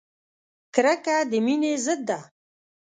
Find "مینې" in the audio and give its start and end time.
1.45-1.73